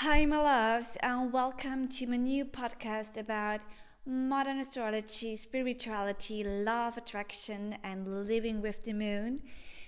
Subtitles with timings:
[0.00, 3.62] Hi, my loves, and welcome to my new podcast about
[4.04, 9.40] modern astrology, spirituality, love, attraction, and living with the moon.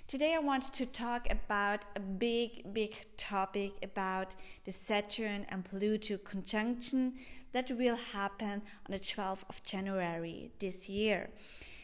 [0.07, 4.35] Today, I want to talk about a big, big topic about
[4.65, 7.13] the Saturn and Pluto conjunction
[7.53, 11.29] that will happen on the 12th of January this year.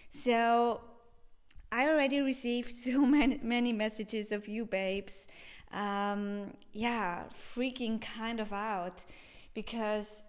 [0.09, 0.81] So,
[1.71, 5.27] I already received so many, many messages of you, babes
[5.75, 9.05] um, yeah, freaking kind of out
[9.53, 10.25] because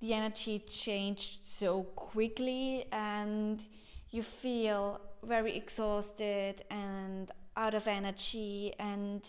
[0.00, 3.64] the energy changed so quickly and
[4.10, 8.72] you feel very exhausted and out of energy.
[8.78, 9.22] And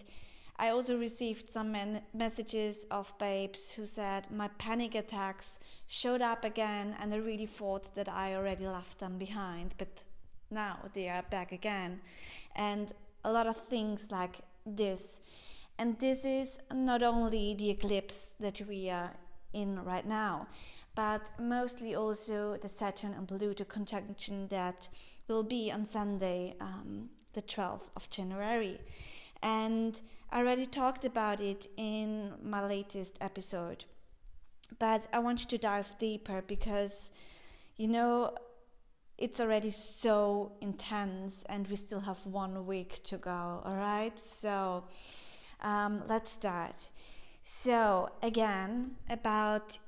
[0.57, 1.75] I also received some
[2.13, 7.93] messages of babes who said my panic attacks showed up again and I really thought
[7.95, 9.89] that I already left them behind but
[10.49, 11.99] now they are back again.
[12.55, 14.39] And a lot of things like
[14.75, 15.19] this.
[15.79, 19.13] And this is not only the eclipse that we are
[19.53, 20.47] in right now,
[20.95, 24.89] but mostly also the Saturn and Pluto conjunction that
[25.27, 28.79] will be on Sunday, um, the 12th of January.
[29.43, 33.85] And I already talked about it in my latest episode.
[34.79, 37.09] But I want to dive deeper because,
[37.77, 38.35] you know,
[39.17, 44.83] it's already so intense and we still have one week to go all right so
[45.61, 46.89] um, let's start.
[47.43, 49.79] So again about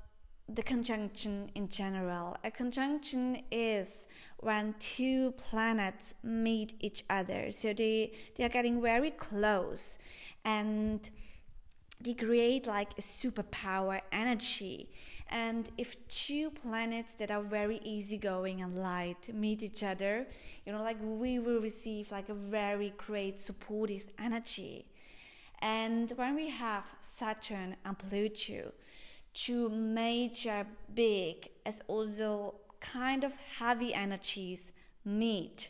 [0.47, 2.35] the conjunction in general.
[2.43, 4.07] A conjunction is
[4.37, 7.51] when two planets meet each other.
[7.51, 9.99] So they they are getting very close
[10.43, 11.09] and
[12.01, 14.89] they create like a superpower energy.
[15.29, 20.25] And if two planets that are very easygoing and light meet each other,
[20.65, 24.85] you know, like we will receive like a very great supportive energy.
[25.61, 28.71] And when we have Saturn and Pluto,
[29.33, 34.71] two major big as also kind of heavy energies
[35.03, 35.69] meet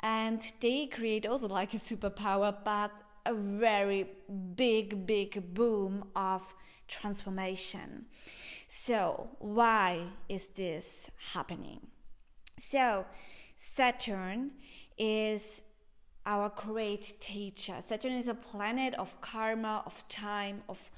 [0.00, 2.90] and they create also like a superpower but
[3.24, 4.06] a very
[4.54, 6.54] big, big boom of
[6.88, 8.06] transformation.
[8.68, 11.86] So, why is this happening?
[12.58, 13.06] So,
[13.56, 14.52] Saturn
[14.98, 15.62] is
[16.24, 17.74] our great teacher.
[17.80, 20.90] Saturn is a planet of karma, of time, of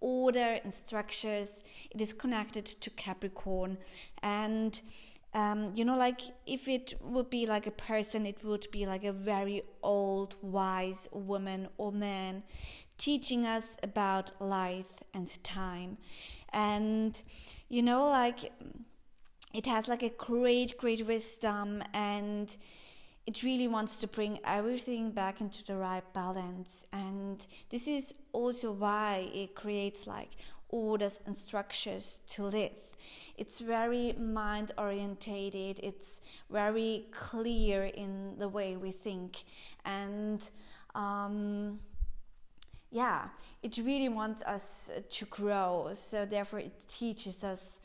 [0.00, 1.62] order and structures.
[1.90, 3.78] It is connected to Capricorn
[4.22, 4.80] and
[5.32, 9.04] um, you know, like if it would be like a person, it would be like
[9.04, 12.42] a very old, wise woman or man
[12.98, 15.96] teaching us about life and time.
[16.52, 17.20] And,
[17.68, 18.52] you know, like
[19.54, 22.54] it has like a great, great wisdom and
[23.26, 26.84] it really wants to bring everything back into the right balance.
[26.92, 30.30] And this is also why it creates like
[30.70, 32.96] orders and structures to live.
[33.36, 36.20] It's very mind orientated, it's
[36.50, 39.44] very clear in the way we think,
[39.84, 40.42] and
[40.94, 41.80] um,
[42.90, 43.28] yeah,
[43.62, 45.90] it really wants us to grow.
[45.94, 47.80] So, therefore, it teaches us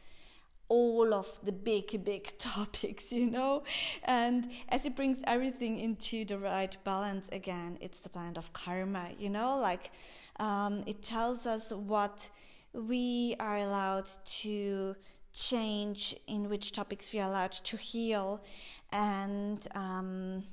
[0.67, 3.63] all of the big, big topics, you know?
[4.03, 9.09] And as it brings everything into the right balance again, it's the planet of karma,
[9.19, 9.59] you know?
[9.59, 9.91] Like,
[10.39, 12.29] um, it tells us what
[12.75, 14.09] we are allowed
[14.41, 14.95] to
[15.33, 18.43] change in which topics we are allowed to heal.
[18.91, 20.43] And um,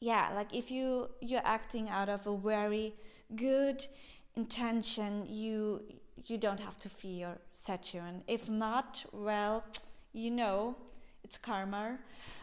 [0.00, 2.94] yeah like if you you're acting out of a very
[3.36, 3.86] good
[4.34, 5.82] intention you
[6.26, 8.22] you don't have to fear saturn.
[8.26, 9.64] If not well
[10.12, 10.76] you know
[11.22, 11.98] it's karma.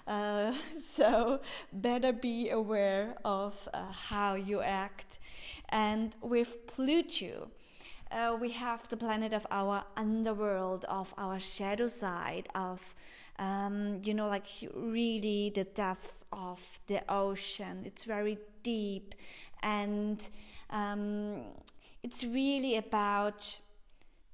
[0.07, 0.53] Uh,
[0.89, 1.41] so
[1.73, 5.19] better be aware of uh, how you act.
[5.69, 7.49] And with pluto
[8.11, 12.95] uh, we have the planet of our underworld, of our shadow side, of
[13.39, 17.83] um, you know, like really the depth of the ocean.
[17.85, 19.15] It's very deep,
[19.61, 20.27] and
[20.69, 21.41] um,
[22.03, 23.59] it's really about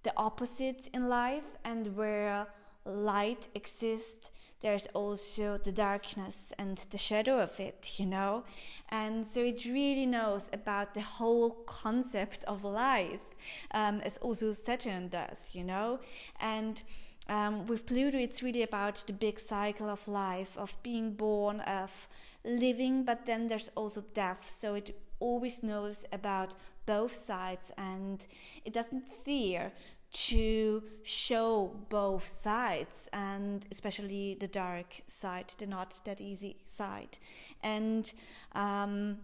[0.04, 2.48] the opposites in life and where
[2.86, 4.32] light exists
[4.64, 8.46] there's also the darkness and the shadow of it, you know?
[8.90, 13.36] And so it really knows about the whole concept of life,
[13.72, 16.00] um, as also Saturn does, you know?
[16.40, 16.82] And
[17.28, 22.08] um, with Pluto, it's really about the big cycle of life, of being born, of
[22.46, 24.50] living, but then there's also death.
[24.50, 26.54] So it always knows about
[26.86, 28.26] both sides and
[28.66, 29.72] it doesn't fear
[30.14, 37.18] to show both sides and especially the dark side, the not that easy side.
[37.64, 38.14] And
[38.54, 39.18] um,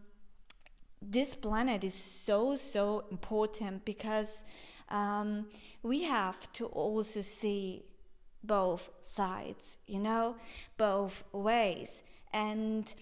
[1.02, 4.44] this planet is so so important because
[4.90, 5.46] um,
[5.84, 7.84] we have to also see
[8.44, 10.36] both sides you know
[10.78, 12.04] both ways
[12.34, 12.96] and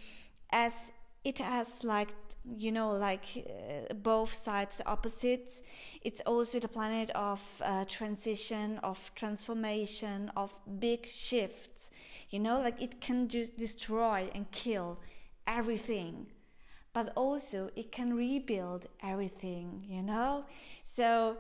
[0.51, 0.92] as
[1.24, 2.10] it has like
[2.56, 5.62] you know like uh, both sides opposites
[6.02, 11.92] it's also the planet of uh, transition of transformation of big shifts.
[12.30, 15.00] You know like it can just destroy and kill
[15.46, 16.28] everything
[16.94, 20.46] but also it can rebuild everything you know?
[20.84, 21.38] So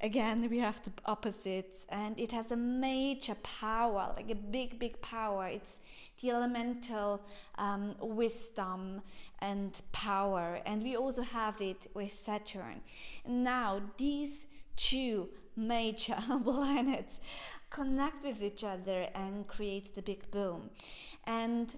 [0.00, 5.00] again we have the opposites and it has a major power like a big big
[5.00, 5.46] power.
[5.46, 5.80] It's
[6.20, 7.20] the elemental
[7.56, 9.02] um, wisdom
[9.40, 12.80] and power and we also have it with saturn.
[13.26, 14.46] Now these
[14.76, 17.20] two major planets
[17.70, 20.70] connect with each other and create the big boom.
[21.24, 21.74] And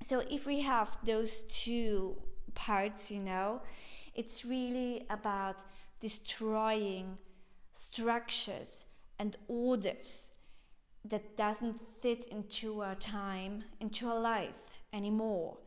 [0.00, 2.16] so if we have those two
[2.54, 3.60] parts you know
[4.14, 5.56] it's really about
[6.00, 7.18] destroying
[7.74, 8.84] structures
[9.18, 10.32] and orders
[11.04, 15.58] that doesn't fit into our time, into our life anymore.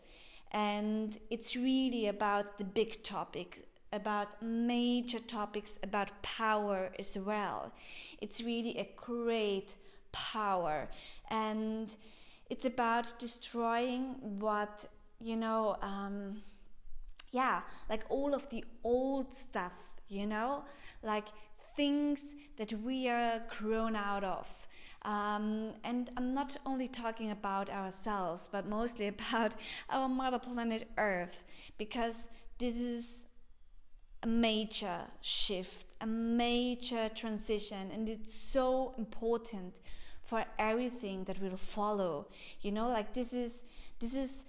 [0.51, 3.61] And it's really about the big topics,
[3.91, 7.73] about major topics, about power as well.
[8.21, 9.75] It's really a great
[10.11, 10.89] power.
[11.29, 11.95] And
[12.49, 14.87] it's about destroying what,
[15.19, 16.41] you know, um,
[17.31, 19.73] yeah, like all of the old stuff,
[20.07, 20.63] you know,
[21.03, 21.27] like
[21.77, 22.19] things
[22.57, 24.67] that we are grown out of.
[25.03, 29.55] Um, and I'm not only talking about ourselves, but mostly about
[29.89, 31.43] our mother planet Earth,
[31.77, 33.27] because this is
[34.23, 39.75] a major shift, a major transition, and it's so important
[40.23, 42.27] for everything that will follow.
[42.61, 43.63] You know, like this is
[43.99, 44.43] this is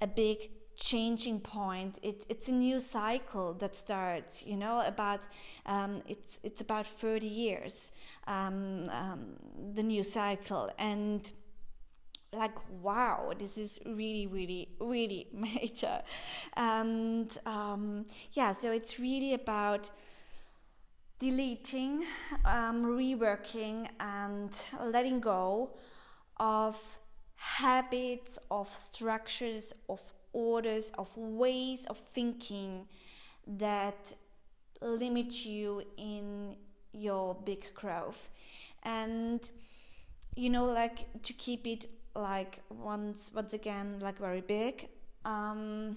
[0.00, 1.98] a big changing point.
[2.02, 4.44] It, it's a new cycle that starts.
[4.46, 5.20] You know, about
[5.66, 7.92] um, it's it's about thirty years.
[8.26, 9.36] Um, um,
[9.74, 11.32] the new cycle and
[12.32, 16.02] like wow this is really really really major
[16.56, 19.90] and um, yeah so it's really about
[21.18, 22.04] deleting
[22.44, 25.70] um, reworking and letting go
[26.38, 26.98] of
[27.36, 32.86] habits of structures of orders, of ways of thinking
[33.46, 34.12] that
[34.82, 36.56] limit you in
[36.92, 38.28] your big growth.
[38.82, 39.40] And
[40.34, 44.88] you know, like to keep it like once once again like very big,
[45.24, 45.96] um,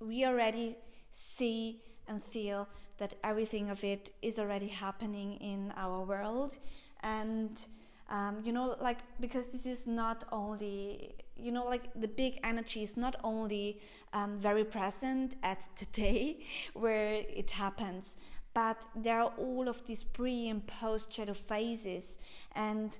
[0.00, 0.76] we already
[1.10, 6.58] see and feel that everything of it is already happening in our world
[7.02, 7.66] and
[8.08, 12.82] um, you know like because this is not only you know like the big energy
[12.82, 13.80] is not only
[14.12, 16.38] um, very present at today
[16.74, 18.16] where it happens
[18.54, 22.18] but there are all of these pre and post shadow phases
[22.54, 22.98] and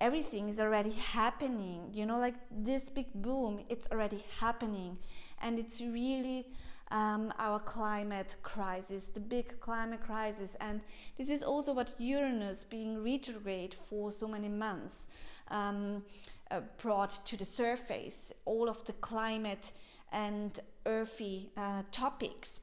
[0.00, 4.96] everything is already happening you know like this big boom it's already happening
[5.40, 6.46] and it's really
[6.90, 10.56] um, our climate crisis, the big climate crisis.
[10.60, 10.80] And
[11.16, 15.08] this is also what Uranus, being retrograde for so many months,
[15.48, 16.02] um,
[16.50, 19.72] uh, brought to the surface all of the climate
[20.12, 22.60] and earthy uh, topics.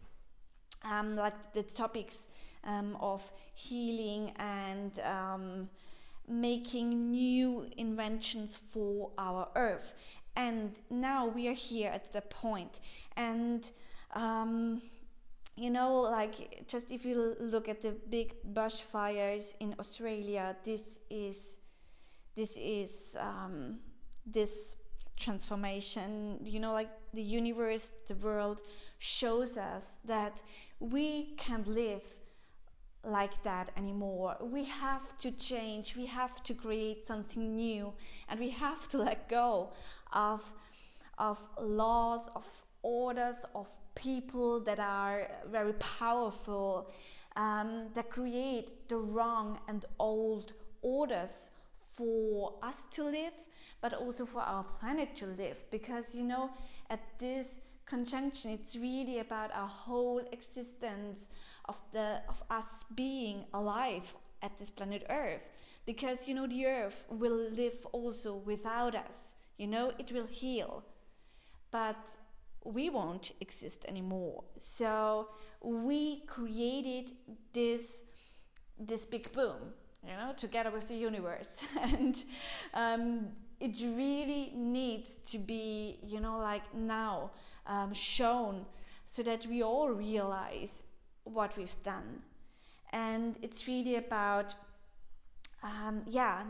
[0.83, 2.27] Um, like the topics
[2.63, 5.69] um, of healing and um,
[6.27, 9.95] making new inventions for our earth.
[10.35, 12.79] And now we are here at the point.
[13.15, 13.69] And
[14.13, 14.81] um,
[15.55, 21.57] you know, like just if you look at the big bushfires in Australia, this is
[22.37, 23.79] this is um,
[24.25, 24.77] this
[25.17, 26.39] transformation.
[26.43, 28.61] You know, like the universe, the world
[28.99, 30.41] shows us that
[30.79, 32.03] we can't live
[33.03, 34.37] like that anymore.
[34.39, 35.95] We have to change.
[35.97, 37.93] We have to create something new,
[38.29, 39.73] and we have to let go
[40.13, 40.53] of
[41.17, 42.45] of laws of
[42.83, 46.91] orders of people that are very powerful
[47.35, 50.53] um, that create the wrong and old
[50.83, 51.49] orders
[51.97, 53.33] for us to live
[53.81, 55.65] but also for our planet to live.
[55.71, 56.49] Because you know
[56.89, 61.29] at this conjunction it's really about our whole existence
[61.65, 65.51] of the of us being alive at this planet earth.
[65.85, 70.83] Because you know the earth will live also without us you know it will heal.
[71.71, 72.17] But
[72.63, 74.43] we won't exist anymore.
[74.57, 75.29] So
[75.61, 77.11] we created
[77.53, 78.03] this
[78.79, 79.73] this big boom,
[80.05, 82.23] you know, together with the universe, and
[82.73, 83.27] um,
[83.59, 87.31] it really needs to be, you know, like now
[87.65, 88.65] um, shown
[89.05, 90.83] so that we all realize
[91.23, 92.21] what we've done.
[92.91, 94.53] And it's really about,
[95.63, 96.43] um, yeah,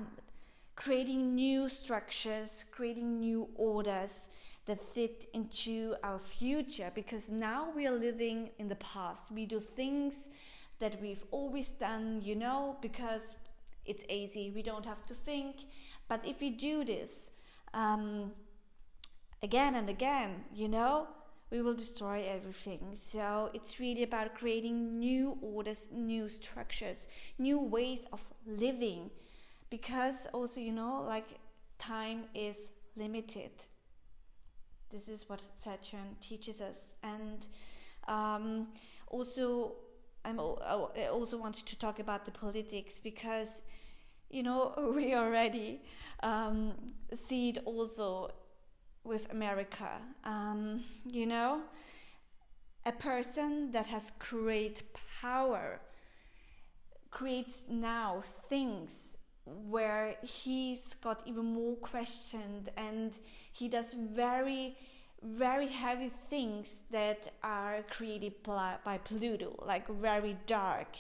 [0.76, 4.30] creating new structures, creating new orders
[4.66, 9.32] that fit into our future because now we are living in the past.
[9.32, 10.30] We do things
[10.80, 13.36] that we've always done, you know, because
[13.86, 15.66] it's easy, we don't have to think.
[16.08, 17.32] But if we do this
[17.74, 18.32] um,
[19.42, 21.08] again and again, you know,
[21.50, 22.90] we will destroy everything.
[22.94, 27.08] So it's really about creating new orders, new structures,
[27.40, 29.10] new ways of living.
[29.70, 31.40] Because also, you know, like
[31.80, 33.52] time is limited.
[34.92, 36.96] This is what Saturn teaches us.
[37.04, 37.46] And
[38.08, 38.68] um,
[39.08, 39.76] also,
[40.28, 43.64] I'm, I also wanted to talk about the politics because,
[44.30, 45.82] you know, we already
[46.22, 46.74] um,
[47.16, 48.32] see it also
[49.06, 49.90] with America.
[50.26, 51.62] Um, you know,
[52.86, 54.84] a person that has great
[55.22, 55.80] power
[57.10, 59.16] creates now things
[59.46, 63.14] where he's got even more questioned and
[63.54, 64.76] he does very
[65.22, 70.98] very heavy things that are created by Pluto, like very dark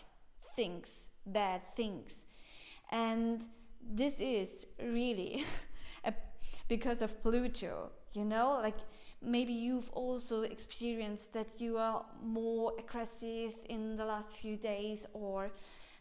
[0.55, 2.25] things, bad things.
[2.91, 3.41] And
[3.81, 5.45] this is really
[6.67, 8.77] because of Pluto, you know, like
[9.21, 15.51] maybe you've also experienced that you are more aggressive in the last few days or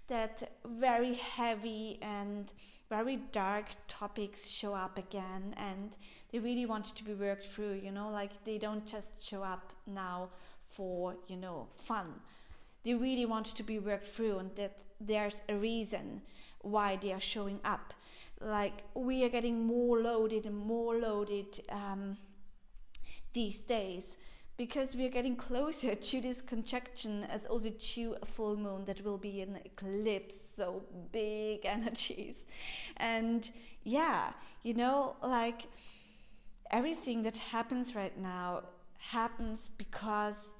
[0.09, 2.53] that very heavy and
[2.89, 5.97] very dark topics show up again and
[6.31, 9.73] they really want to be worked through you know like they don't just show up
[9.87, 10.29] now
[10.67, 12.07] for you know fun.
[12.85, 16.23] They really want to be worked through and that there's a reason
[16.61, 17.95] why they are showing up.
[18.41, 22.17] Like we are getting more loaded and more loaded um,
[23.33, 24.17] these days
[24.57, 29.05] because we are getting closer to this conjunction as also to a full moon that
[29.05, 30.83] will be an eclipse so
[31.13, 32.45] big energies.
[32.97, 33.51] And
[33.85, 34.33] yeah
[34.63, 35.63] you know like
[36.73, 38.63] everything that happens right now
[38.99, 40.55] happens because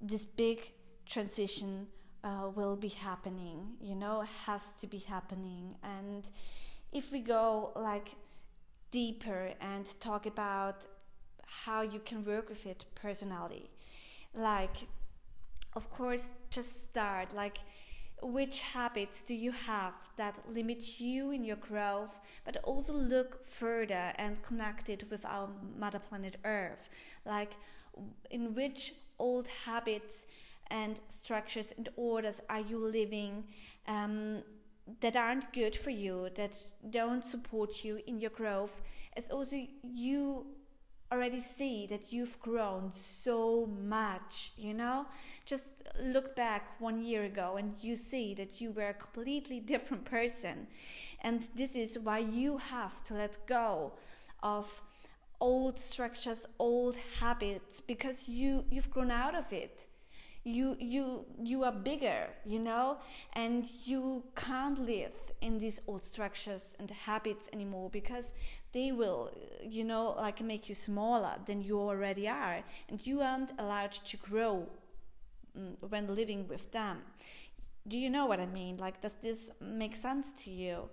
[0.00, 0.70] this big
[1.04, 1.88] transition
[2.22, 5.74] uh, will be happening you know has to be happening.
[5.82, 6.24] And
[6.92, 8.14] if we go like
[8.92, 10.84] deeper and talk about
[11.64, 13.70] how you can work with it personally.
[14.34, 14.86] Like,
[15.74, 17.34] of course, just start.
[17.34, 17.58] Like,
[18.22, 24.12] which habits do you have that limit you in your growth, but also look further
[24.16, 26.88] and connect it with our mother planet Earth?
[27.26, 27.52] Like,
[28.30, 30.26] in which old habits
[30.70, 33.44] and structures and orders are you living
[33.86, 34.42] um,
[35.00, 36.54] that aren't good for you, that
[36.90, 38.80] don't support you in your growth,
[39.16, 40.46] as also you
[41.12, 45.06] already see that you've grown so much, you know?
[45.44, 50.04] Just look back one year ago and you see that you were a completely different
[50.04, 50.66] person.
[51.20, 53.92] And this is why you have to let go
[54.42, 54.82] of
[55.40, 59.86] old structures, old habits because you you've grown out of it
[60.44, 62.98] you you you are bigger you know?
[63.34, 68.34] And you can't live in these old structures and habits anymore because
[68.72, 69.30] they will
[69.62, 72.62] you know like make you smaller than you already are.
[72.88, 74.66] And you aren't allowed to grow
[75.56, 76.98] mm, when living with them.
[77.86, 78.76] Do you know what i mean?
[78.76, 80.88] Like does this make sense to you?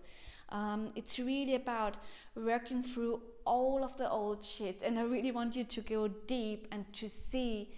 [0.51, 1.97] Um, it's really about
[2.35, 4.81] working through all of the old shit.
[4.83, 7.69] And i really want you to go deep and to see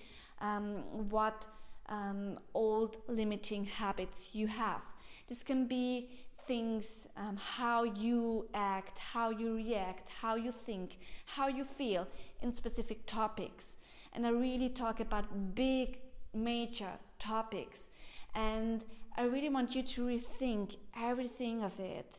[0.42, 1.46] um, what
[1.92, 4.82] um, old limiting habits you have.
[5.28, 6.10] This can be
[6.48, 12.08] things, um, how you act, how you react, how you think, how you feel
[12.42, 13.76] in specific topics.
[14.14, 16.00] And I really talk about big,
[16.34, 17.90] major topics.
[18.34, 18.84] And
[19.18, 22.18] I really want you to rethink everything of it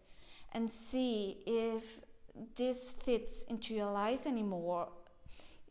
[0.53, 2.01] and see if
[2.57, 4.89] this fits into your life anymore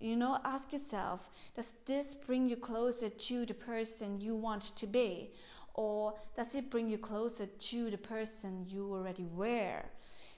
[0.01, 4.87] you know, ask yourself does this bring you closer to the person you want to
[4.87, 5.31] be?
[5.73, 9.83] Or does it bring you closer to the person you already were?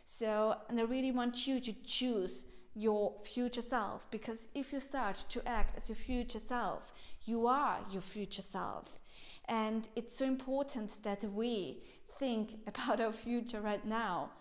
[0.05, 5.23] So, and I really want you to choose your future self because if you start
[5.29, 6.91] to act as your future self,
[7.25, 8.99] you are your future self.
[9.45, 11.79] And it's so important that we
[12.19, 14.31] think about our future right now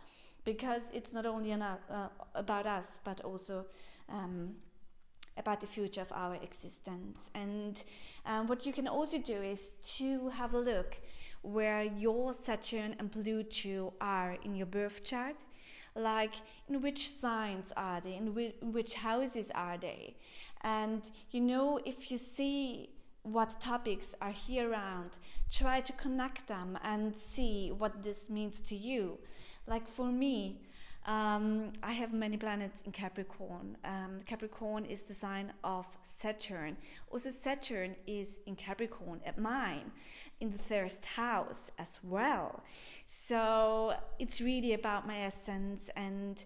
[0.45, 1.77] because it's not only uh,
[2.35, 3.65] about us but also
[4.09, 4.55] um,
[5.37, 7.31] about the future of our existence.
[7.35, 7.83] And
[8.27, 11.01] um, what you can also do is to have a look
[11.43, 15.37] where your Saturn and Pluto are in your birth chart.
[15.95, 16.35] Like
[16.71, 20.17] in which signs are they, in in which houses are they,
[20.63, 22.91] And you know, if you see
[23.23, 25.11] what topics are here around,
[25.51, 29.19] try to connect them and see what this means to you.
[29.67, 30.61] Like for me,
[31.07, 33.77] um, I have many planets in Capricorn.
[33.85, 36.77] Um, Capricorn is the sign of Saturn.
[37.11, 39.91] Also, Saturn is in Capricorn at mine,
[40.41, 42.63] in the first house as well.
[43.07, 46.45] So it's really about my essence and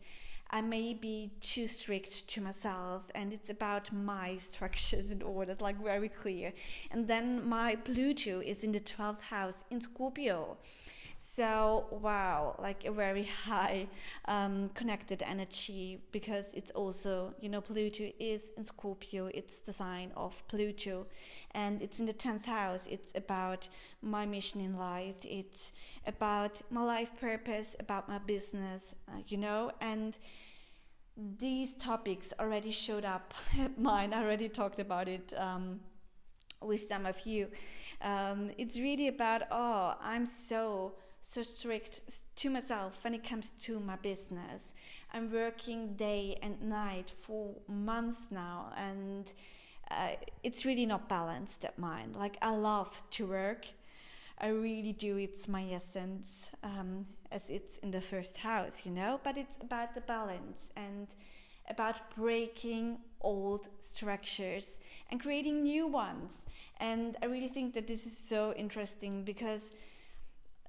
[0.50, 5.82] I may be too strict to myself, and it's about my structures and orders, like
[5.82, 6.52] very clear.
[6.90, 10.56] And then my Pluto is in the 12th house in Scorpio.
[11.18, 13.88] So, wow, like a very high
[14.26, 20.12] um, connected energy because it's also, you know, Pluto is in Scorpio, it's the sign
[20.16, 21.06] of Pluto,
[21.52, 22.87] and it's in the 10th house.
[22.90, 23.68] It's about
[24.02, 25.73] my mission in life, it's
[26.06, 30.16] about my life purpose, about my business, uh, you know, and
[31.38, 33.32] these topics already showed up
[33.78, 34.12] mine.
[34.12, 35.32] I already talked about it.
[35.37, 35.80] Um,
[36.62, 37.49] with some of you,
[38.00, 40.94] um, it's really about oh, I'm so
[41.26, 42.00] so strict
[42.37, 44.73] to myself when it comes to my business.
[45.12, 49.26] I'm working day and night for months now, and
[49.90, 50.11] uh,
[50.42, 52.14] it's really not balanced at mine.
[52.16, 53.66] Like, I love to work,
[54.38, 55.16] I really do.
[55.16, 59.95] It's my essence, um, as it's in the first house, you know, but it's about
[59.95, 61.09] the balance and
[61.68, 64.78] about breaking old structures
[65.11, 66.45] and creating new ones.
[66.78, 69.73] And I really think that this is so interesting because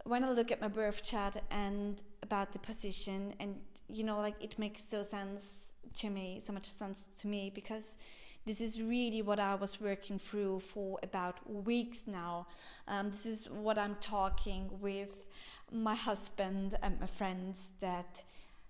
[0.07, 3.55] when I look at my birth chart and about the position, and
[3.89, 7.97] you know, like it makes so sense to me, so much sense to me because
[8.45, 12.47] this is really what I was working through for about weeks now.
[12.87, 15.25] Um, this is what I'm talking with
[15.71, 18.23] my husband and my friends that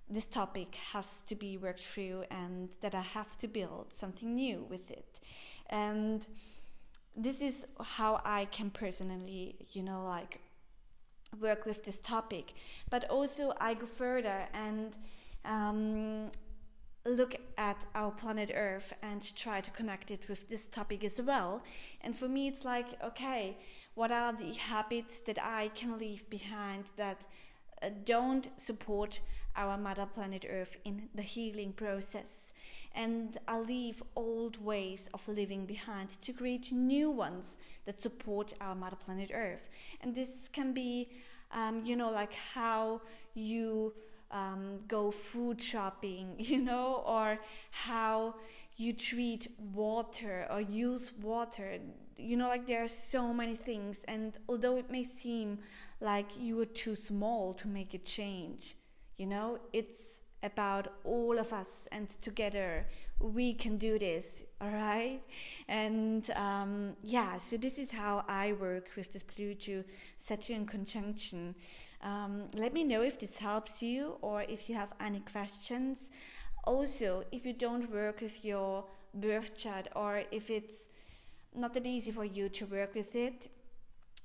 [0.10, 4.66] this topic has to be worked through and that I have to build something new
[4.70, 5.20] with it.
[5.70, 6.26] And
[7.16, 10.40] this is how I can personally, you know, like
[11.40, 12.54] work with this topic.
[12.90, 14.96] But also, I go further and
[15.46, 16.32] um,
[17.06, 21.64] look at our planet Earth and try to connect it with this topic as well.
[22.02, 23.58] And for me, it's like, okay,
[23.96, 27.22] what are the habits that I can leave behind that
[27.82, 29.22] uh, don't support
[29.58, 32.54] our mother planet Earth in the healing process?
[32.96, 38.76] And I leave old ways of living behind to create new ones that support our
[38.76, 39.70] mother planet Earth.
[40.02, 41.10] And this can be,
[41.52, 43.02] um, you know, like how
[43.36, 43.94] you
[44.32, 47.40] um, go food shopping, you know, or
[47.72, 48.36] how
[48.78, 51.80] you treat water or use water.
[52.18, 55.60] You know, like there are so many things, and although it may seem
[56.02, 58.76] like you are too small to make a change,
[59.18, 62.86] you know, it's about all of us, and together
[63.20, 65.20] we can do this, all right?
[65.68, 69.84] And um, yeah, so this is how I work with this Pluto
[70.20, 71.56] Saturn conjunction.
[72.02, 75.98] Um, let me know if this helps you or if you have any questions.
[76.66, 80.90] Also, if you don't work with your birth chart or if it's
[81.56, 83.50] not that easy for you to work with it,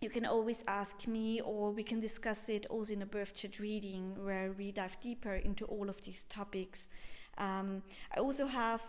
[0.03, 3.61] you can always ask me or we can discuss it also in a birth chart
[3.61, 6.89] reading where we dive deeper into all of these topics.
[7.39, 7.83] Um,
[8.15, 8.83] I also have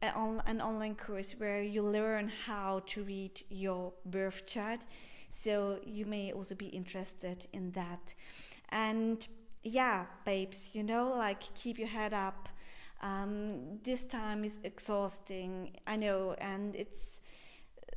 [0.00, 4.80] an online course where you learn how to read your birth chart
[5.30, 8.14] so you may also be interested in that.
[8.68, 9.26] And
[9.64, 12.48] yeah, babes, you know, like keep your head up.
[13.00, 17.20] Um, this time is exhausting, I know, and it's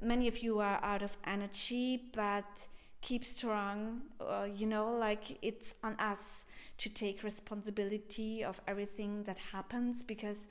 [0.01, 2.67] many of you are out of energy, but
[3.01, 4.01] keep strong.
[4.19, 6.45] Uh, you know, like it's on us
[6.77, 10.47] to take responsibility of everything that happens because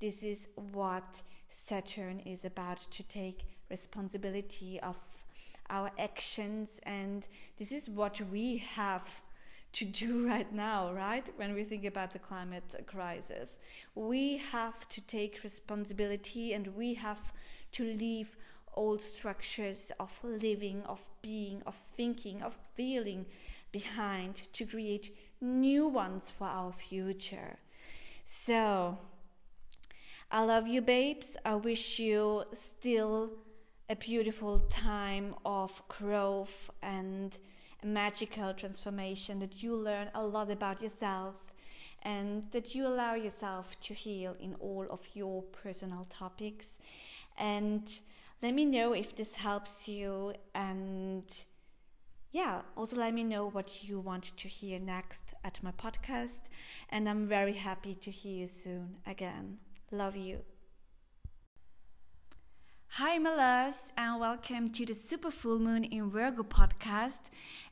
[0.00, 4.96] this is what Saturn is about to take responsibility of
[5.70, 7.26] our actions and
[7.58, 9.20] this is what we have
[9.72, 13.58] to do right now right when we think about the climate crisis
[13.94, 17.32] we have to take responsibility and we have
[17.70, 18.36] to leave
[18.78, 23.26] old structures of living of being of thinking of feeling
[23.72, 25.06] behind to create
[25.40, 27.58] new ones for our future
[28.24, 28.98] so
[30.30, 31.38] I love you, babes.
[31.42, 33.30] I wish you still
[33.88, 37.32] a beautiful time of growth and
[37.82, 41.34] magical transformation, that you learn a lot about yourself
[42.02, 46.66] and that you allow yourself to heal in all of your personal topics.
[47.38, 47.90] And
[48.40, 51.24] let me know if this helps you and
[52.30, 56.40] yeah, also let me know what you want to hear next at my podcast.
[56.90, 59.58] And I'm very happy to hear you soon again.
[59.90, 60.42] Love you.
[62.92, 67.20] Hi, my loves, and welcome to the Super Full Moon in Virgo podcast.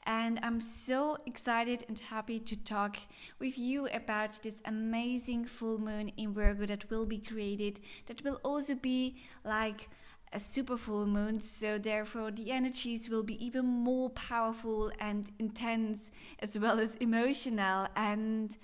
[0.05, 2.97] And I'm so excited and happy to talk
[3.39, 8.41] with you about this amazing full moon in Virgo that will be created, that will
[8.43, 9.89] also be like
[10.33, 11.41] a super full moon.
[11.41, 17.89] So, therefore, the energies will be even more powerful and intense, as well as emotional.
[17.97, 18.57] And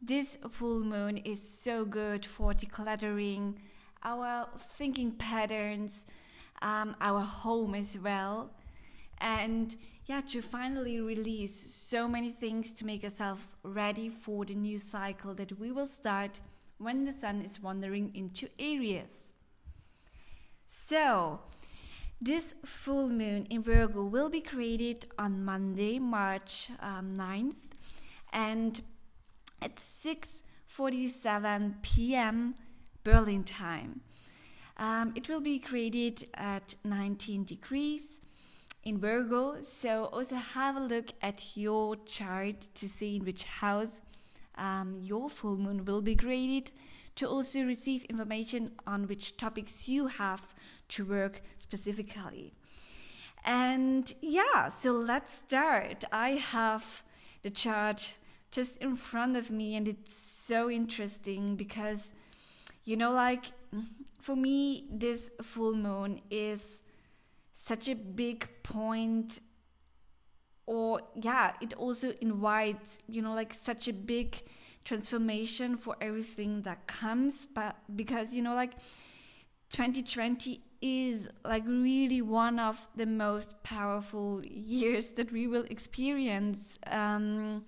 [0.00, 3.54] this full moon is so good for decluttering
[4.02, 6.06] our thinking patterns,
[6.62, 8.50] um, our home as well.
[9.20, 14.78] And yeah, to finally release so many things to make ourselves ready for the new
[14.78, 16.40] cycle that we will start
[16.78, 19.32] when the sun is wandering into Aries.
[20.86, 21.40] So,
[22.20, 27.56] this full moon in Virgo will be created on Monday, March um, 9th,
[28.32, 28.80] and
[29.60, 32.54] at 6:47 p.m.
[33.04, 34.00] Berlin time.
[34.78, 38.20] Um, it will be created at 19 degrees
[38.82, 44.02] in Virgo, so also have a look at your chart to see in which house
[44.56, 46.72] um, your full moon will be created
[47.18, 50.54] to also receive information on which topics you have
[50.88, 52.54] to work specifically.
[53.44, 56.04] And yeah, so let's start.
[56.12, 57.02] I have
[57.42, 58.18] the chart
[58.52, 62.12] just in front of me, and it's so interesting because
[62.84, 63.46] you know, like
[64.20, 66.82] for me, this full moon is
[67.52, 69.40] such a big point
[70.64, 74.42] or yeah it also invites you know like such a big
[74.88, 78.72] transformation for everything that comes but because you know like
[79.68, 87.62] 2020 is like really one of the most powerful years that we will experience um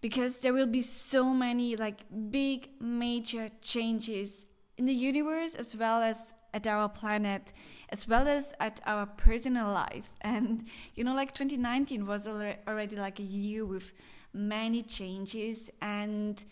[0.00, 6.02] because there will be so many like big major changes in the universe as well
[6.02, 6.16] as
[6.52, 7.52] at our planet
[7.90, 10.12] as well as at our personal life.
[10.20, 13.92] And you know like 2019 was already like a year with
[14.34, 16.44] many changes and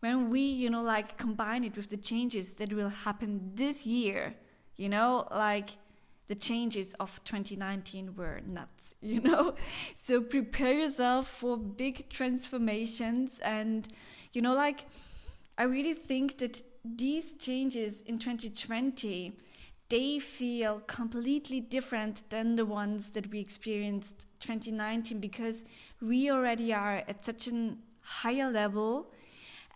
[0.00, 4.34] when we you know like combine it with the changes that will happen this year
[4.76, 5.70] you know like
[6.28, 9.54] the changes of 2019 were nuts, you know?
[9.94, 13.38] So prepare yourself for big transformations.
[13.40, 13.88] And,
[14.32, 14.86] you know, like,
[15.58, 19.36] I really think that these changes in 2020
[19.88, 25.64] they feel completely different than the ones that we experienced 2019 because
[26.00, 29.12] we already are at such a higher level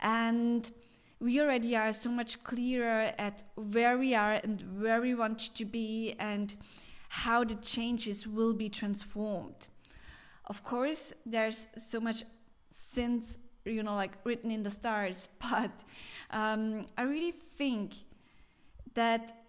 [0.01, 0.73] and
[1.21, 5.65] we already are so much clearer at where we are and where we want to
[5.65, 6.57] be and
[7.09, 9.69] how the changes will be transformed.
[10.47, 12.25] Of course, there's so much
[12.73, 15.71] since you know like written in the stars, but
[16.31, 17.95] um, I really think
[18.95, 19.40] that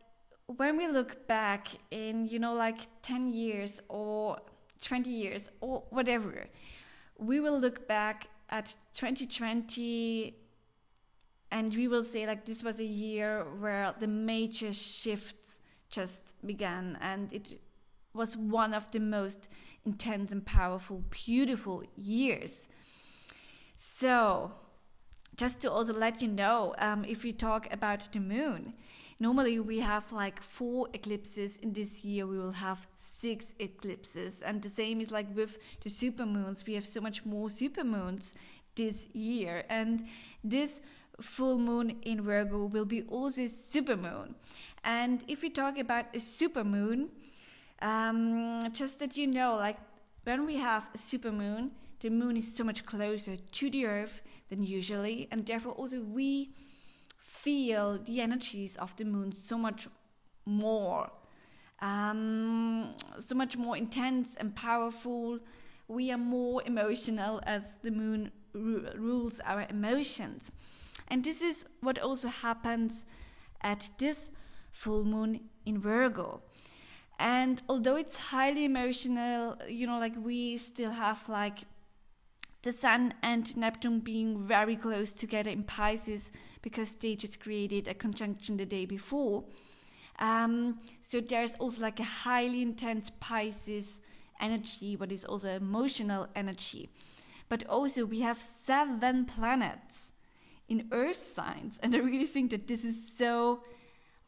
[0.57, 4.37] when we look back in you know like 10 years or
[4.81, 6.45] 20 years or whatever
[7.17, 10.35] we will look back at 2020
[11.51, 15.59] and we will say like this was a year where the major shifts
[15.89, 17.59] just began and it
[18.13, 19.47] was one of the most
[19.85, 22.67] intense and powerful beautiful years.
[23.75, 24.53] So
[25.35, 28.73] just to also let you know um, if we talk about the moon
[29.21, 31.57] normally we have like four eclipses.
[31.57, 34.41] In this year we will have six eclipses.
[34.41, 36.65] And the same is like with the supermoons.
[36.65, 38.34] We have so much more supermoons
[38.75, 39.63] this year.
[39.69, 40.07] And
[40.43, 40.81] this
[41.21, 44.34] full moon in Virgo will be also super moon.
[44.84, 47.10] And if we talk about a super moon,
[47.79, 49.77] um, just that you know, like
[50.23, 54.23] when we have a super moon, the moon is so much closer to the earth
[54.49, 56.49] than usually, and therefore also we
[57.43, 59.88] feel the energies of the moon so much
[60.45, 61.10] more,
[61.80, 65.39] um, so much more intense and powerful.
[65.88, 70.51] We are more emotional as the moon rules our emotions.
[71.08, 73.06] And this is what also happens
[73.62, 74.32] at this
[74.71, 76.41] full moon in Virgo.
[77.19, 81.60] And although it's highly emotional, you know, like we still have like
[82.63, 87.93] the Sun and Neptune being very close together in Pisces because they just created a
[87.93, 89.43] conjunction the day before.
[90.19, 94.02] Um, so there's also like a highly intense Pisces
[94.39, 96.89] energy, but it's also emotional energy.
[97.50, 100.12] But also we have seven planets
[100.69, 101.80] in earth signs.
[101.82, 103.63] And I really think that this is so,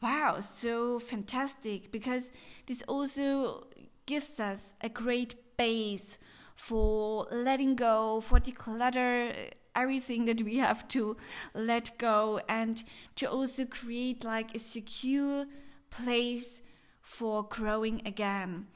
[0.02, 2.32] wow, so fantastic because
[2.66, 3.68] this also
[4.06, 6.18] gives us a great base
[6.56, 11.18] for letting go, for declutter everything that we have to
[11.54, 12.84] let go, and
[13.16, 15.46] to also create like a secure
[15.90, 16.62] place
[17.02, 18.68] for growing again.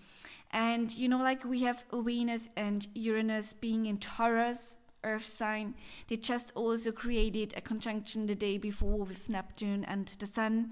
[0.52, 5.76] And you know, like we have Venus and Uranus being in Taurus, Earth sign.
[6.08, 10.72] They just also created a conjunction the day before with Neptune and the Sun.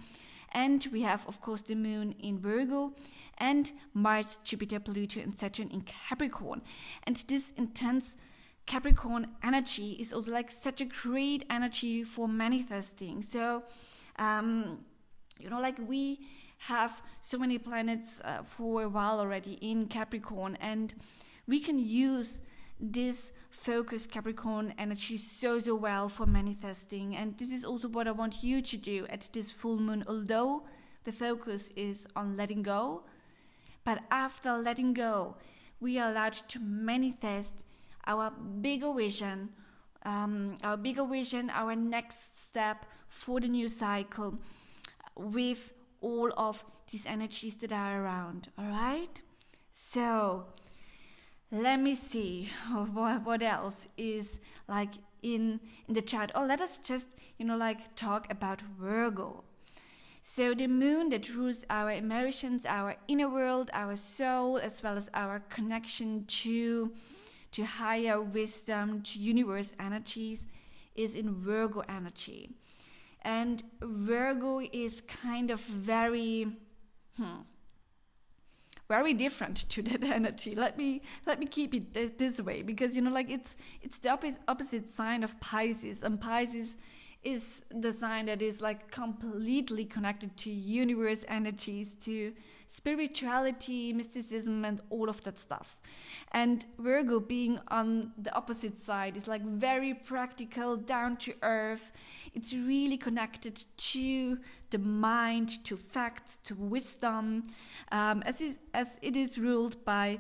[0.52, 2.94] And we have, of course, the Moon in Virgo
[3.38, 6.62] and Mars, Jupiter, Pluto, and Saturn in Capricorn.
[7.04, 8.16] And this intense
[8.66, 13.22] Capricorn energy is also like such a great energy for manifesting.
[13.22, 13.64] So,
[14.18, 14.80] um,
[15.40, 16.20] you know, like we
[16.58, 20.96] have so many planets uh, for a while already in Capricorn, and
[21.48, 22.42] we can use
[22.80, 27.16] this focused Capricorn energy so so well for manifesting.
[27.16, 30.66] And this is also what I want you to do at this full moon, although
[31.04, 33.04] the focus is on letting go.
[33.86, 35.38] But after letting go,
[35.80, 37.64] we are allowed to manifest
[38.06, 39.50] our bigger vision,
[40.04, 44.40] um, our bigger vision, our next step for the new cycle
[45.16, 45.72] with
[46.02, 48.50] all of these energies that are around.
[48.58, 49.22] All right?
[49.72, 50.48] So,
[51.52, 52.50] let me see
[52.92, 57.58] what, what else is like in in the chat Oh, let us just, you know,
[57.58, 59.45] like talk about Virgo.
[60.36, 65.10] So the moon that rules our emotions, our inner world, our soul, as well as
[65.14, 66.92] our connection to
[67.54, 70.46] to higher wisdom, to universe energies,
[70.94, 72.50] is in Virgo energy.
[73.22, 76.48] And Virgo is kind of very,
[77.16, 77.44] hmm,
[78.90, 80.52] very different to that energy.
[80.52, 84.00] Let me let me keep it th- this way because you know, like it's it's
[84.00, 86.76] the opposite, opposite sign of Pisces, and Pisces
[87.26, 92.34] is the sign that is like completely connected to universe energies, to
[92.70, 95.82] spirituality, mysticism, and all of that stuff.
[96.32, 101.92] And Virgo, being on the opposite side, is like very practical, down to earth.
[102.34, 104.38] It's really connected to
[104.70, 107.44] the mind, to facts, to wisdom,
[107.92, 110.20] um, as, is, as it is ruled by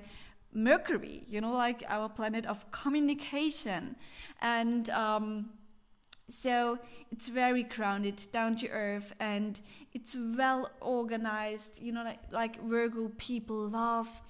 [0.53, 3.97] Mercury, you know, like our planet of communication.
[4.41, 5.49] And um,
[6.29, 6.79] so
[7.11, 9.61] it's very grounded, down to earth, and
[9.93, 11.79] it's well organized.
[11.81, 14.21] You know, like, like Virgo people love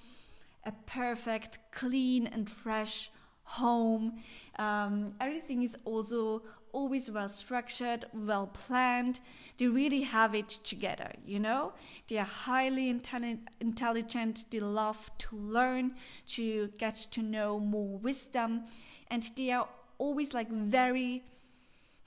[0.66, 3.12] a perfect, clean, and fresh
[3.44, 4.20] home.
[4.58, 6.42] Um, everything is also
[6.74, 9.22] always well structured, well planned.
[9.58, 11.72] They really have it together, you know?
[12.10, 15.96] They are highly intelligent, they love to learn,
[16.30, 18.66] to get to know more wisdom,
[19.10, 21.24] and they are always like very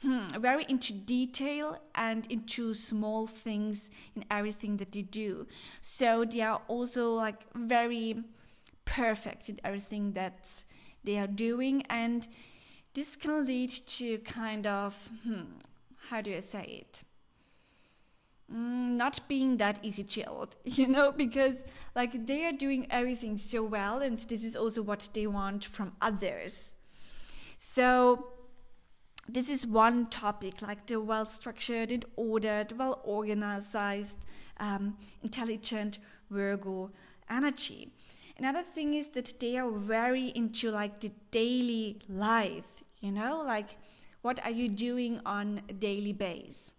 [0.03, 5.47] hmm, very into detail and into small things in everything that they do.
[5.81, 8.17] So they are also like very
[8.85, 10.49] perfect in everything that
[11.05, 12.27] they are doing, and
[12.95, 15.43] this can lead to kind of hmm,
[16.09, 17.03] how do I say it?
[18.53, 21.57] Mm, not being that easy chilled, you know, because
[21.95, 25.93] like they are doing everything so well, and this is also what they want from
[26.01, 26.75] others.
[27.59, 28.38] So
[29.29, 33.77] this is one topic, like the well structured and ordered, well organized,
[34.59, 35.99] um, intelligent
[36.31, 36.91] Virgo
[37.29, 37.93] energy.
[38.39, 43.77] Another thing is that they are very into like the daily life, you know, like
[44.23, 46.73] what are you doing on a daily base?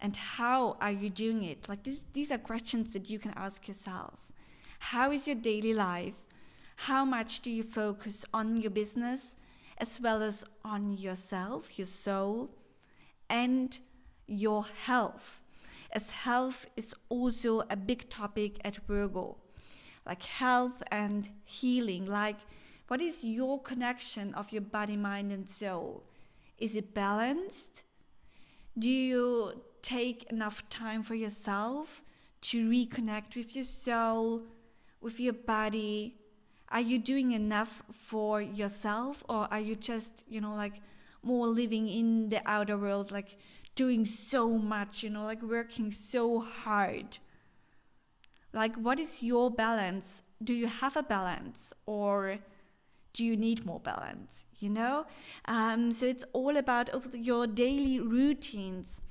[0.00, 1.68] And how are you doing it?
[1.68, 4.32] Like this, these are questions that you can ask yourself.
[4.78, 6.20] How is your daily life?
[6.86, 9.36] How much do you focus on your business?
[9.80, 12.50] As well as on yourself, your soul,
[13.28, 13.80] and
[14.26, 15.42] your health.
[15.92, 19.38] As health is also a big topic at Virgo,
[20.06, 22.04] like health and healing.
[22.04, 22.36] Like,
[22.88, 26.04] what is your connection of your body, mind, and soul?
[26.58, 27.84] Is it balanced?
[28.78, 32.02] Do you take enough time for yourself
[32.42, 34.42] to reconnect with your soul,
[35.00, 36.19] with your body,
[36.70, 40.80] are you doing enough for yourself or are you just you know like
[41.22, 43.36] more living in the outer world like
[43.74, 47.18] doing so much you know like working so hard?
[48.52, 50.22] Like what is your balance?
[50.42, 52.38] Do you have a balance or
[53.12, 55.06] do you need more balance you know?
[55.46, 59.02] Um, so it's all about also your daily routines.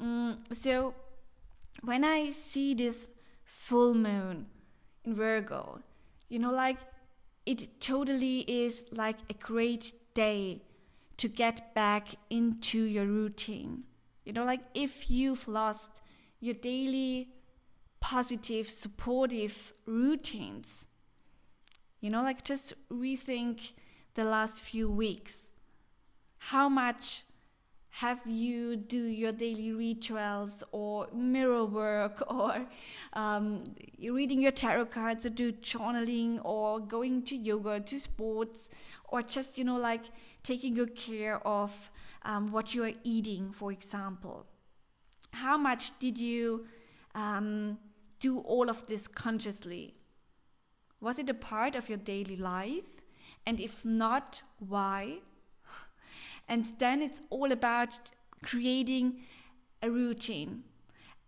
[0.00, 0.94] Mm, so
[1.82, 3.08] when i see this
[3.44, 4.46] full moon
[5.04, 5.80] in virgo
[6.28, 6.78] you know, like
[7.44, 10.62] it totally is like a great day
[11.16, 13.84] to get back into your routine.
[14.24, 16.00] You know, like if you've lost
[16.40, 17.28] your daily
[18.00, 20.88] positive, supportive routines,
[22.00, 23.72] you know, like just rethink
[24.14, 25.50] the last few weeks.
[26.38, 27.25] How much
[28.00, 32.66] have you do your daily rituals or mirror work or
[33.14, 33.64] um,
[33.98, 38.68] reading your tarot cards or do journaling or going to yoga to sports
[39.08, 40.04] or just you know like
[40.42, 41.90] taking good care of
[42.22, 44.44] um, what you are eating for example?
[45.32, 46.66] How much did you
[47.14, 47.78] um,
[48.20, 49.94] do all of this consciously?
[51.00, 53.00] Was it a part of your daily life?
[53.46, 55.20] And if not why
[56.48, 57.98] and then it's all about
[58.42, 59.20] creating
[59.82, 60.64] a routine,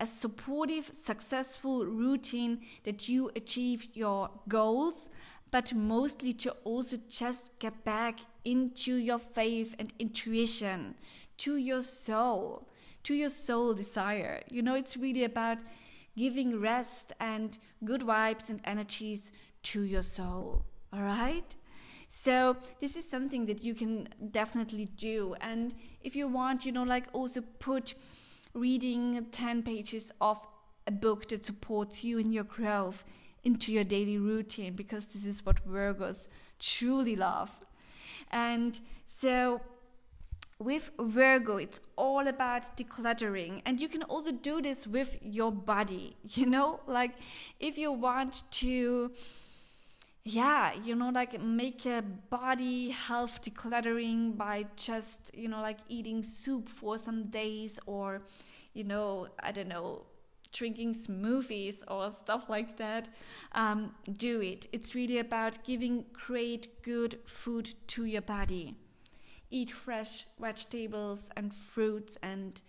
[0.00, 5.08] a supportive, successful routine that you achieve your goals,
[5.50, 10.94] but mostly to also just get back into your faith and intuition,
[11.38, 12.68] to your soul,
[13.02, 14.42] to your soul desire.
[14.50, 15.58] You know, it's really about
[16.16, 20.64] giving rest and good vibes and energies to your soul.
[20.92, 21.56] All right?
[22.20, 25.34] So this is something that you can definitely do.
[25.40, 27.94] And if you want, you know, like also put
[28.54, 30.40] reading 10 pages of
[30.86, 33.04] a book that supports you in your growth
[33.44, 36.28] into your daily routine because this is what Virgos
[36.58, 37.64] truly love.
[38.30, 39.60] And so
[40.58, 46.16] with Virgo, it's all about decluttering, and you can also do this with your body.
[46.30, 47.12] You know, like
[47.60, 49.12] if you want to
[50.28, 56.22] yeah you know like make a body health decluttering by just you know like eating
[56.22, 58.22] soup for some days or
[58.74, 60.04] you know i don't know
[60.52, 63.08] drinking smoothies or stuff like that.
[63.52, 64.66] Um, do it.
[64.72, 68.74] It's really about giving great good food to your body.
[69.50, 72.60] Eat fresh vegetables and fruits and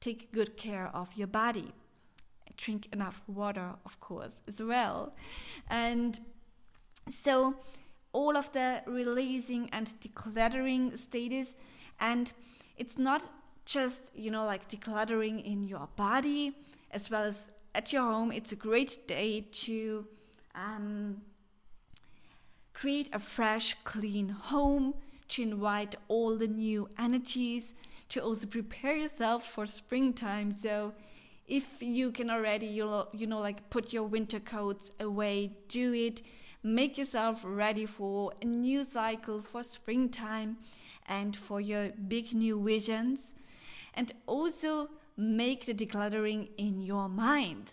[0.00, 1.72] take good care of your body.
[2.56, 5.14] Drink enough water of course as well.
[5.68, 6.18] And
[7.08, 7.54] so
[8.12, 11.54] all of the releasing and decluttering status
[12.00, 12.32] and
[12.76, 13.28] it's not
[13.64, 16.54] just you know like decluttering in your body
[16.90, 18.32] as well as at your home.
[18.32, 20.06] It's a great day to
[20.54, 21.20] um,
[22.72, 24.94] create a fresh clean home
[25.28, 27.74] to invite all the new energies
[28.08, 30.56] to also prepare yourself for springtime.
[30.56, 30.94] So
[31.46, 35.92] if you can already you know, you know like put your winter coats away do
[35.92, 36.22] it
[36.66, 40.56] Make yourself ready for a new cycle for springtime
[41.08, 43.34] and for your big new visions.
[43.94, 47.70] And also make the decluttering in your mind.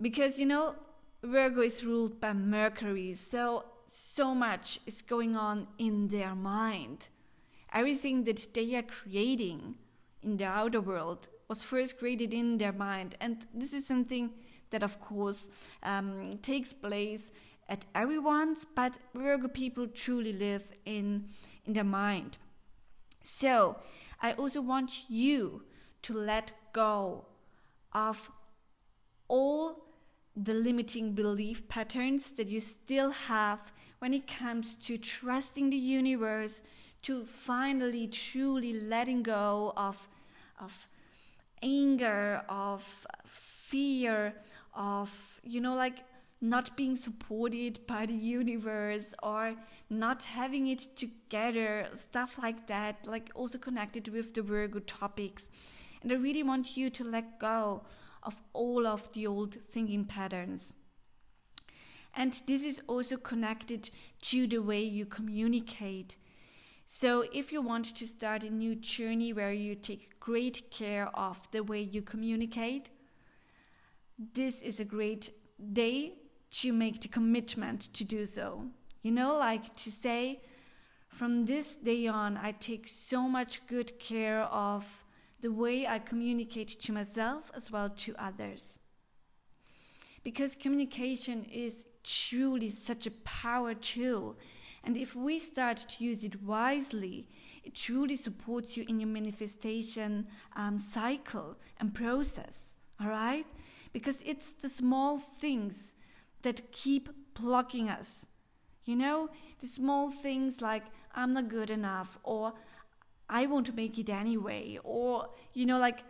[0.00, 0.76] Because you know,
[1.22, 7.08] Virgo is ruled by Mercury, so so much is going on in their mind.
[7.70, 9.74] Everything that they are creating
[10.22, 14.30] in the outer world was first created in their mind, and this is something
[14.70, 15.48] that, of course,
[15.82, 17.30] um, takes place
[17.68, 21.28] at everyone's, but Virgo people truly live in,
[21.64, 22.38] in their mind.
[23.22, 23.76] So
[24.20, 25.62] I also want you
[26.02, 27.24] to let go
[27.92, 28.30] of
[29.28, 29.84] all
[30.36, 36.62] the limiting belief patterns that you still have when it comes to trusting the universe,
[37.02, 40.08] to finally truly letting go of,
[40.60, 40.88] of
[41.62, 44.34] anger, of fear,
[44.74, 45.98] of, you know, like
[46.40, 49.54] not being supported by the universe or
[49.88, 55.48] not having it together, stuff like that, like also connected with the Virgo topics.
[56.02, 57.82] And I really want you to let go
[58.22, 60.72] of all of the old thinking patterns.
[62.14, 63.90] And this is also connected
[64.22, 66.16] to the way you communicate.
[66.86, 71.50] So, if you want to start a new journey where you take great care of
[71.50, 72.90] the way you communicate,
[74.18, 75.30] this is a great
[75.72, 76.12] day
[76.60, 78.66] to make the commitment to do so.
[79.02, 80.40] You know, like to say,
[81.08, 85.04] from this day on, I take so much good care of
[85.40, 88.78] the way I communicate to myself as well to others.
[90.22, 94.38] Because communication is truly such a power tool.
[94.84, 97.28] And if we start to use it wisely,
[97.64, 102.76] it truly supports you in your manifestation um, cycle and process.
[103.00, 103.46] All right?
[103.92, 105.94] Because it's the small things
[106.44, 108.26] that keep plucking us.
[108.84, 109.30] You know,
[109.60, 110.84] the small things like
[111.14, 112.52] I'm not good enough or
[113.28, 116.04] I won't make it anyway or you know like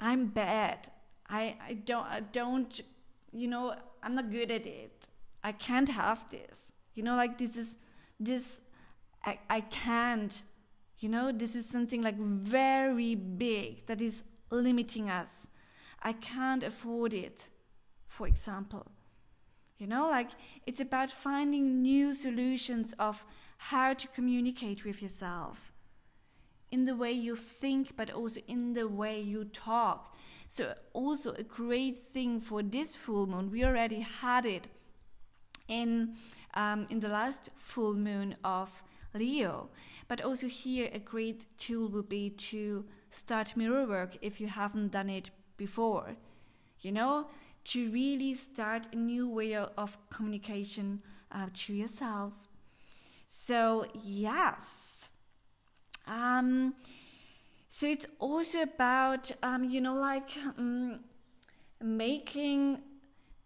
[0.00, 0.90] I'm bad.
[1.28, 2.80] I I don't I don't
[3.32, 5.08] you know, I'm not good at it.
[5.42, 6.72] I can't have this.
[6.94, 7.78] You know like this is
[8.18, 8.60] this
[9.24, 10.44] I I can't.
[10.98, 15.48] You know, this is something like very big that is limiting us.
[16.02, 17.48] I can't afford it,
[18.06, 18.86] for example.
[19.80, 20.30] You know, like
[20.66, 23.24] it's about finding new solutions of
[23.70, 25.72] how to communicate with yourself.
[26.70, 30.16] in the way you think, but also in the way you talk.
[30.48, 34.68] So, also a great thing for this full moon, we already had it
[35.68, 36.14] in
[36.54, 38.82] um, in the last full moon of
[39.14, 39.68] Leo.
[40.08, 44.92] But also here, a great tool would be to start mirror work if you haven't
[44.92, 46.16] done it before.
[46.80, 47.26] You know,
[47.64, 52.48] to really start a new way of communication uh, to yourself.
[53.28, 55.08] So, yes.
[56.06, 56.74] Um,
[57.68, 61.00] so it's also about, um, you know, like um,
[61.80, 62.82] making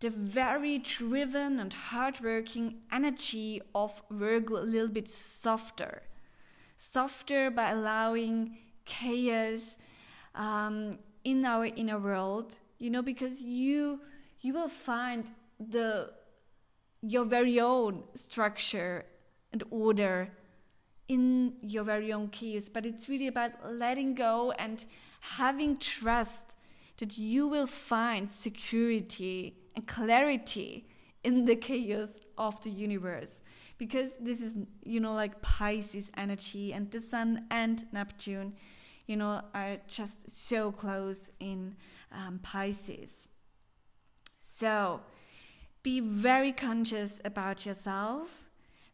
[0.00, 6.02] the very driven and hardworking energy of Virgo a little bit softer.
[6.76, 9.78] Softer by allowing chaos
[10.34, 14.00] um, in our inner world, you know, because you
[14.40, 15.26] you will find
[15.58, 16.10] the
[17.00, 19.04] your very own structure
[19.52, 20.30] and order
[21.08, 22.68] in your very own keys.
[22.68, 24.84] But it's really about letting go and
[25.20, 26.54] having trust
[26.98, 30.86] that you will find security and clarity
[31.22, 33.40] in the chaos of the universe
[33.78, 34.54] because this is
[34.84, 38.52] you know like pisces energy and the sun and neptune
[39.06, 41.76] you know are just so close in
[42.12, 43.28] um, pisces
[44.40, 45.00] so
[45.84, 48.44] be very conscious about yourself.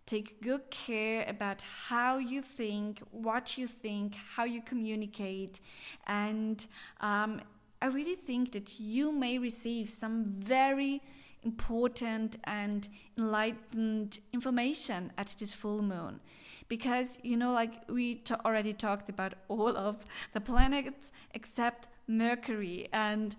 [0.06, 5.60] Take good care about how you think, what you think, how you communicate.
[6.08, 6.66] And
[7.00, 7.42] um,
[7.80, 11.00] I really think that you may receive some very
[11.42, 12.88] important and
[13.18, 16.20] enlightened information at this full moon.
[16.68, 23.36] Because you know like we already talked about all of the planets except mercury and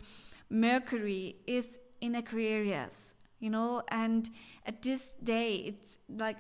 [0.50, 4.30] mercury is in aquarius you know and
[4.66, 6.38] at this day it's like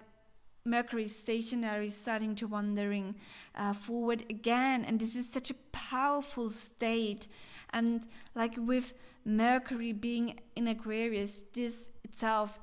[0.65, 3.15] mercury stationary starting to wandering
[3.55, 5.55] uh, forward again and this is such a
[5.91, 7.27] powerful state.
[7.71, 8.93] And like with
[9.25, 12.59] mercury being in aquarius this itself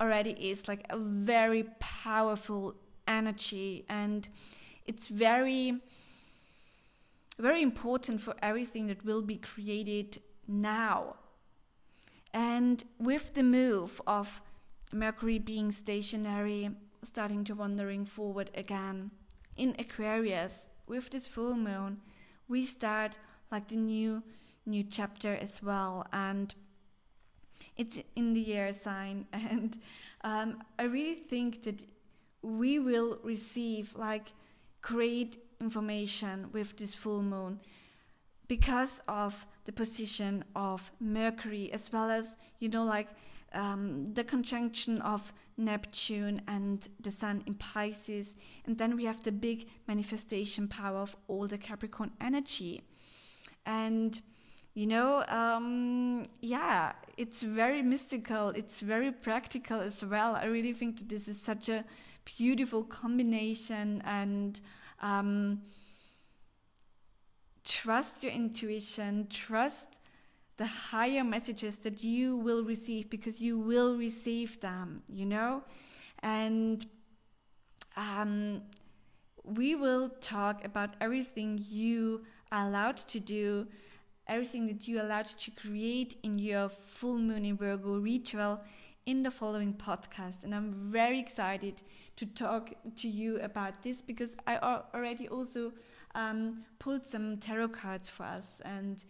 [0.00, 2.74] already is like a very powerful
[3.06, 4.28] energy and
[4.86, 5.80] it's very
[7.38, 11.16] very important for everything that will be created now.
[12.32, 14.40] And with the move of
[14.92, 16.70] Mercury being stationary,
[17.02, 19.10] starting to wandering forward again
[19.56, 22.00] in Aquarius, with this full moon,
[22.48, 23.18] we start
[23.50, 24.22] like the new
[24.66, 26.54] new chapter as well and
[27.76, 29.78] it's in the air sign and
[30.22, 31.84] um, i really think that
[32.42, 34.32] we will receive like
[34.82, 37.58] great information with this full moon
[38.46, 43.08] because of the position of Mercury, as well as, you know, like
[43.54, 48.34] um, the conjunction of Neptune and the Sun in Pisces.
[48.66, 52.82] And then we have the big manifestation power of all the Capricorn energy.
[53.64, 54.20] And,
[54.74, 60.34] you know, um, yeah, it's very mystical, it's very practical as well.
[60.34, 61.84] I really think that this is such a
[62.24, 64.60] beautiful combination and.
[65.02, 65.62] Um,
[67.64, 69.86] trust your intuition, trust
[70.56, 75.62] the higher messages that you will receive because you will receive them, you know?
[76.20, 76.84] And
[77.96, 78.62] um,
[79.42, 83.66] we will talk about everything you are allowed to do,
[84.26, 88.60] everything that you allowed to create in your full moon in Virgo ritual
[89.06, 90.44] in the following podcast.
[90.44, 91.82] And I'm very excited
[92.16, 94.56] to talk to you about this because I
[94.94, 95.72] already also
[96.14, 99.02] um, pulled some tarot cards for us, and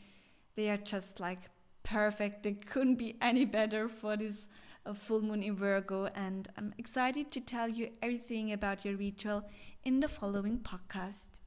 [0.57, 1.51] they are just like
[1.83, 2.43] perfect.
[2.43, 4.49] They couldn't be any better for this
[4.87, 9.45] uh, full moon in Virgo, and I'm excited to tell you everything about your ritual
[9.85, 11.44] in the following podcast.